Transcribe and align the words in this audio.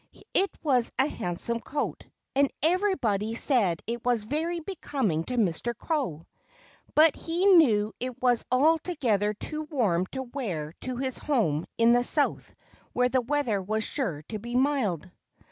It 0.33 0.49
was 0.63 0.91
a 0.97 1.05
handsome 1.05 1.59
coat. 1.59 2.05
And 2.35 2.49
everybody 2.63 3.35
said 3.35 3.83
it 3.85 4.03
was 4.03 4.23
very 4.23 4.59
becoming 4.59 5.23
to 5.25 5.37
Mr. 5.37 5.77
Crow. 5.77 6.25
But 6.95 7.15
he 7.15 7.45
knew 7.45 7.93
it 7.99 8.19
was 8.19 8.43
altogether 8.51 9.35
too 9.35 9.61
warm 9.69 10.07
to 10.07 10.23
wear 10.23 10.73
to 10.81 10.97
his 10.97 11.19
home 11.19 11.67
in 11.77 11.93
the 11.93 12.03
South 12.03 12.51
where 12.93 13.09
the 13.09 13.21
weather 13.21 13.61
was 13.61 13.83
sure 13.83 14.23
to 14.29 14.39
be 14.39 14.55
mild. 14.55 15.07